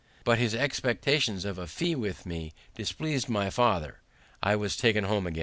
But 0.23 0.39
his 0.39 0.55
expectations 0.55 1.45
of 1.45 1.59
a 1.59 1.67
fee 1.67 1.93
with 1.93 2.25
me 2.25 2.55
displeasing 2.73 3.31
my 3.31 3.51
father, 3.51 3.99
I 4.41 4.55
was 4.55 4.75
taken 4.75 5.03
home 5.03 5.27
again. 5.27 5.39